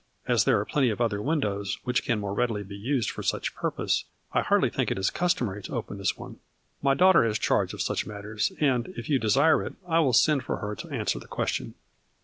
[0.27, 3.53] As there are plenty of other windows which can more readily be used for such
[3.53, 6.39] purpose, I hardly think it is customary to open this one.
[6.81, 10.41] My daughter has charge of such matters, and, if you desire it, I will send
[10.43, 11.75] for her to answer the question."